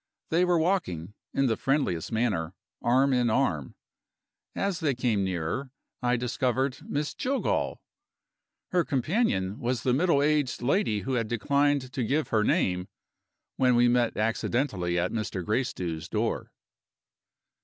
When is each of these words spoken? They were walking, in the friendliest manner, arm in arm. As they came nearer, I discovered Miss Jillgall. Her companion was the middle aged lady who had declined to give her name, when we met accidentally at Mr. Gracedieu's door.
They 0.31 0.45
were 0.45 0.57
walking, 0.57 1.13
in 1.31 1.45
the 1.45 1.55
friendliest 1.55 2.11
manner, 2.11 2.55
arm 2.81 3.13
in 3.13 3.29
arm. 3.29 3.75
As 4.55 4.79
they 4.79 4.95
came 4.95 5.23
nearer, 5.23 5.69
I 6.01 6.17
discovered 6.17 6.79
Miss 6.89 7.13
Jillgall. 7.13 7.77
Her 8.71 8.83
companion 8.83 9.59
was 9.59 9.83
the 9.83 9.93
middle 9.93 10.23
aged 10.23 10.63
lady 10.63 11.01
who 11.01 11.13
had 11.13 11.27
declined 11.27 11.93
to 11.93 12.03
give 12.03 12.29
her 12.29 12.43
name, 12.43 12.87
when 13.57 13.75
we 13.75 13.87
met 13.87 14.17
accidentally 14.17 14.97
at 14.97 15.11
Mr. 15.11 15.45
Gracedieu's 15.45 16.09
door. 16.09 16.51